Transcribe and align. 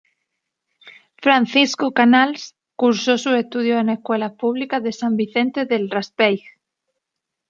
Francisco 1.21 1.91
Canals, 1.93 2.55
cursó 2.75 3.19
sus 3.19 3.33
estudios 3.33 3.79
en 3.79 3.89
escuelas 3.89 4.31
públicas 4.31 4.81
de 4.81 4.93
San 4.93 5.15
Vicente 5.15 5.65
del 5.65 5.91
Raspeig. 5.91 6.41